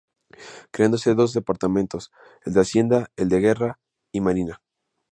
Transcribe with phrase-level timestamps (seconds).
[0.71, 2.11] Creándose dos departamentos:
[2.43, 3.79] el de Hacienda y el de Guerra
[4.11, 4.59] y Marina.